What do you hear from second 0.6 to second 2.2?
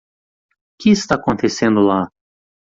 O que está acontecendo lá?